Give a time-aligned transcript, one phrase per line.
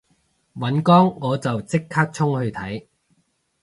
[0.55, 2.87] 尹光我就即刻衝去睇